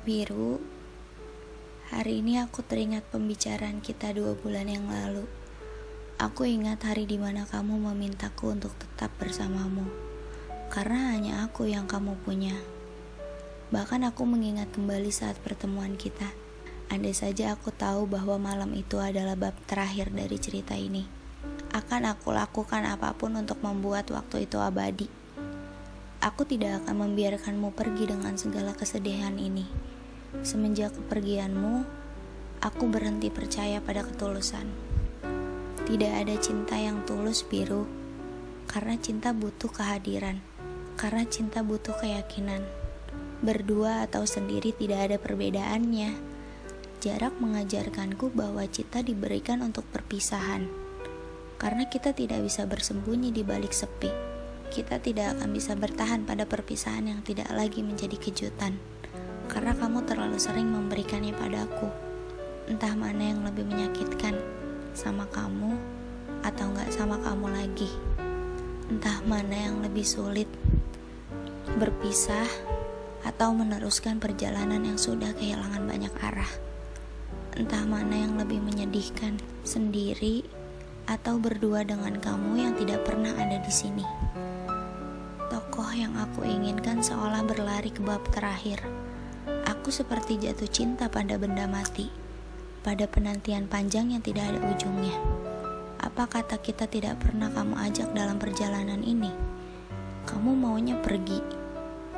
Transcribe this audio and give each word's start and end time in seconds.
Biru, 0.00 0.56
hari 1.92 2.24
ini 2.24 2.40
aku 2.40 2.64
teringat 2.64 3.04
pembicaraan 3.12 3.84
kita 3.84 4.16
dua 4.16 4.32
bulan 4.32 4.64
yang 4.64 4.88
lalu. 4.88 5.28
Aku 6.16 6.48
ingat 6.48 6.88
hari 6.88 7.04
di 7.04 7.20
mana 7.20 7.44
kamu 7.44 7.76
memintaku 7.92 8.48
untuk 8.48 8.72
tetap 8.80 9.12
bersamamu, 9.20 9.84
karena 10.72 11.12
hanya 11.12 11.44
aku 11.44 11.68
yang 11.68 11.84
kamu 11.84 12.16
punya. 12.24 12.56
Bahkan 13.76 14.08
aku 14.08 14.24
mengingat 14.24 14.72
kembali 14.72 15.12
saat 15.12 15.36
pertemuan 15.36 16.00
kita. 16.00 16.32
Andai 16.88 17.12
saja 17.12 17.52
aku 17.52 17.68
tahu 17.68 18.08
bahwa 18.08 18.40
malam 18.40 18.72
itu 18.72 18.96
adalah 18.96 19.36
bab 19.36 19.52
terakhir 19.68 20.16
dari 20.16 20.40
cerita 20.40 20.72
ini, 20.80 21.04
akan 21.76 22.16
aku 22.16 22.32
lakukan 22.32 22.88
apa 22.88 23.12
pun 23.12 23.36
untuk 23.36 23.60
membuat 23.60 24.08
waktu 24.08 24.48
itu 24.48 24.56
abadi. 24.56 25.20
Aku 26.20 26.44
tidak 26.44 26.84
akan 26.84 27.08
membiarkanmu 27.08 27.72
pergi 27.72 28.12
dengan 28.12 28.36
segala 28.36 28.76
kesedihan 28.76 29.36
ini. 29.40 29.64
Semenjak 30.30 30.94
kepergianmu, 30.94 31.82
aku 32.62 32.86
berhenti 32.86 33.34
percaya 33.34 33.82
pada 33.82 34.06
ketulusan. 34.06 34.62
Tidak 35.90 36.12
ada 36.22 36.38
cinta 36.38 36.78
yang 36.78 37.02
tulus 37.02 37.42
biru, 37.42 37.90
karena 38.70 38.94
cinta 38.94 39.34
butuh 39.34 39.66
kehadiran, 39.74 40.38
karena 40.94 41.26
cinta 41.26 41.66
butuh 41.66 41.98
keyakinan. 41.98 42.62
Berdua 43.42 44.06
atau 44.06 44.22
sendiri 44.22 44.70
tidak 44.70 45.10
ada 45.10 45.16
perbedaannya. 45.18 46.14
Jarak 47.02 47.34
mengajarkanku 47.42 48.30
bahwa 48.30 48.62
cinta 48.70 49.02
diberikan 49.02 49.66
untuk 49.66 49.82
perpisahan, 49.90 50.70
karena 51.58 51.90
kita 51.90 52.14
tidak 52.14 52.46
bisa 52.46 52.70
bersembunyi 52.70 53.34
di 53.34 53.42
balik 53.42 53.74
sepi. 53.74 54.14
Kita 54.70 55.02
tidak 55.02 55.42
akan 55.42 55.50
bisa 55.50 55.74
bertahan 55.74 56.22
pada 56.22 56.46
perpisahan 56.46 57.10
yang 57.10 57.20
tidak 57.26 57.50
lagi 57.50 57.82
menjadi 57.82 58.14
kejutan 58.14 58.78
sering 60.40 60.72
memberikannya 60.72 61.36
padaku. 61.36 61.92
Entah 62.64 62.96
mana 62.96 63.28
yang 63.28 63.44
lebih 63.44 63.68
menyakitkan, 63.68 64.40
sama 64.96 65.28
kamu 65.28 65.76
atau 66.40 66.64
nggak 66.72 66.88
sama 66.96 67.20
kamu 67.20 67.52
lagi. 67.52 67.92
Entah 68.88 69.20
mana 69.28 69.52
yang 69.52 69.84
lebih 69.84 70.00
sulit, 70.00 70.48
berpisah 71.76 72.48
atau 73.20 73.52
meneruskan 73.52 74.16
perjalanan 74.16 74.80
yang 74.80 74.96
sudah 74.96 75.28
kehilangan 75.36 75.84
banyak 75.84 76.14
arah. 76.24 76.52
Entah 77.60 77.84
mana 77.84 78.16
yang 78.16 78.40
lebih 78.40 78.64
menyedihkan, 78.64 79.36
sendiri 79.60 80.40
atau 81.04 81.36
berdua 81.36 81.84
dengan 81.84 82.16
kamu 82.16 82.64
yang 82.64 82.72
tidak 82.80 83.04
pernah 83.04 83.36
ada 83.36 83.60
di 83.60 83.68
sini. 83.68 84.08
Tokoh 85.52 85.92
yang 85.92 86.16
aku 86.16 86.48
inginkan 86.48 87.04
seolah 87.04 87.44
berlari 87.44 87.92
ke 87.92 88.00
bab 88.00 88.24
terakhir 88.32 88.80
Aku 89.80 89.88
seperti 89.88 90.36
jatuh 90.36 90.68
cinta 90.68 91.08
pada 91.08 91.40
benda 91.40 91.64
mati, 91.64 92.12
pada 92.84 93.08
penantian 93.08 93.64
panjang 93.64 94.12
yang 94.12 94.20
tidak 94.20 94.52
ada 94.52 94.60
ujungnya. 94.76 95.16
Apa 95.96 96.28
kata 96.28 96.60
kita 96.60 96.84
tidak 96.84 97.16
pernah 97.24 97.48
kamu 97.48 97.80
ajak 97.88 98.12
dalam 98.12 98.36
perjalanan 98.36 99.00
ini? 99.00 99.32
Kamu 100.28 100.52
maunya 100.52 101.00
pergi, 101.00 101.40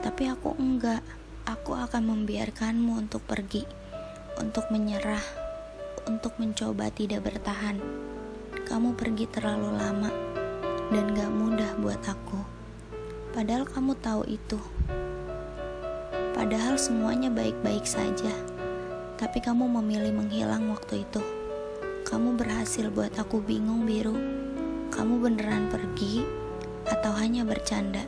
tapi 0.00 0.32
aku 0.32 0.56
enggak. 0.56 1.04
Aku 1.44 1.76
akan 1.76 2.08
membiarkanmu 2.08 2.96
untuk 2.96 3.20
pergi, 3.28 3.68
untuk 4.40 4.72
menyerah, 4.72 5.20
untuk 6.08 6.40
mencoba 6.40 6.88
tidak 6.88 7.28
bertahan. 7.28 7.76
Kamu 8.64 8.96
pergi 8.96 9.28
terlalu 9.28 9.76
lama 9.76 10.08
dan 10.88 11.12
gak 11.12 11.28
mudah 11.28 11.76
buat 11.76 12.00
aku. 12.08 12.40
Padahal 13.36 13.68
kamu 13.68 13.92
tahu 14.00 14.24
itu. 14.32 14.56
Padahal 16.40 16.80
semuanya 16.80 17.28
baik-baik 17.28 17.84
saja. 17.84 18.32
Tapi 19.20 19.44
kamu 19.44 19.76
memilih 19.76 20.24
menghilang 20.24 20.72
waktu 20.72 21.04
itu. 21.04 21.20
Kamu 22.08 22.32
berhasil 22.40 22.88
buat 22.88 23.12
aku 23.12 23.44
bingung 23.44 23.84
biru. 23.84 24.16
Kamu 24.88 25.20
beneran 25.20 25.68
pergi 25.68 26.24
atau 26.88 27.12
hanya 27.20 27.44
bercanda? 27.44 28.00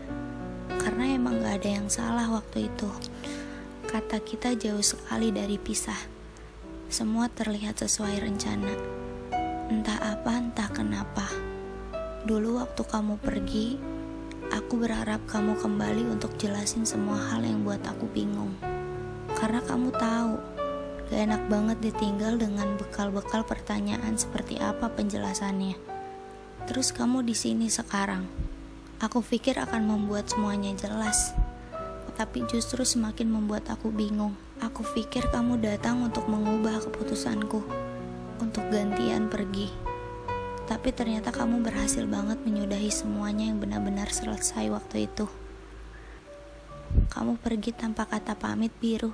Karena 0.81 1.13
emang 1.13 1.45
gak 1.45 1.61
ada 1.61 1.71
yang 1.77 1.93
salah 1.93 2.25
waktu 2.33 2.73
itu. 2.73 2.89
Kata 3.85 4.25
kita 4.25 4.57
jauh 4.57 4.81
sekali 4.81 5.29
dari 5.29 5.61
pisah. 5.61 6.01
Semua 6.89 7.29
terlihat 7.29 7.85
sesuai 7.85 8.17
rencana. 8.17 8.73
Entah 9.69 10.01
apa, 10.09 10.41
entah 10.41 10.73
kenapa. 10.73 11.29
Dulu 12.25 12.65
waktu 12.65 12.81
kamu 12.81 13.21
pergi, 13.21 13.77
Aku 14.53 14.77
berharap 14.77 15.25
kamu 15.33 15.57
kembali 15.57 16.13
untuk 16.13 16.37
jelasin 16.37 16.85
semua 16.85 17.17
hal 17.17 17.41
yang 17.41 17.65
buat 17.65 17.81
aku 17.89 18.05
bingung. 18.13 18.53
Karena 19.33 19.65
kamu 19.65 19.89
tahu, 19.97 20.37
gak 21.09 21.21
enak 21.25 21.49
banget 21.49 21.81
ditinggal 21.81 22.37
dengan 22.37 22.77
bekal-bekal 22.77 23.49
pertanyaan 23.49 24.13
seperti 24.13 24.61
apa 24.61 24.93
penjelasannya. 24.93 25.73
Terus 26.69 26.93
kamu 26.93 27.25
di 27.25 27.33
sini 27.33 27.73
sekarang. 27.73 28.29
Aku 29.01 29.25
pikir 29.25 29.57
akan 29.57 29.89
membuat 29.89 30.29
semuanya 30.29 30.77
jelas. 30.77 31.33
Tapi 32.13 32.45
justru 32.45 32.85
semakin 32.85 33.33
membuat 33.33 33.73
aku 33.73 33.89
bingung. 33.89 34.37
Aku 34.61 34.85
pikir 34.85 35.33
kamu 35.33 35.65
datang 35.65 36.05
untuk 36.05 36.29
mengubah 36.29 36.77
keputusanku. 36.85 37.65
Untuk 38.37 38.69
gantian 38.69 39.33
pergi. 39.33 39.82
Tapi 40.63 40.95
ternyata 40.95 41.35
kamu 41.35 41.67
berhasil 41.67 42.07
banget 42.07 42.39
menyudahi 42.47 42.89
semuanya 42.89 43.51
yang 43.51 43.59
benar-benar 43.59 44.11
selesai 44.15 44.71
waktu 44.71 45.11
itu. 45.11 45.27
Kamu 47.11 47.41
pergi 47.41 47.75
tanpa 47.75 48.07
kata 48.07 48.39
pamit 48.39 48.71
biru. 48.79 49.11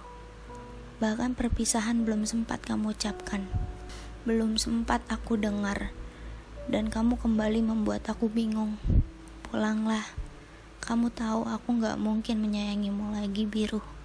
Bahkan 0.98 1.38
perpisahan 1.38 2.03
belum 2.03 2.26
sempat 2.28 2.60
kamu 2.66 2.92
ucapkan. 2.92 3.47
Belum 4.26 4.59
sempat 4.59 5.00
aku 5.09 5.38
dengar. 5.38 5.94
Dan 6.69 6.92
kamu 6.92 7.16
kembali 7.16 7.65
membuat 7.65 8.04
aku 8.10 8.28
bingung. 8.28 8.76
Pulanglah. 9.48 10.04
Kamu 10.84 11.09
tahu 11.15 11.48
aku 11.48 11.80
gak 11.80 11.97
mungkin 11.97 12.44
menyayangimu 12.44 13.16
lagi 13.16 13.48
biru. 13.48 13.97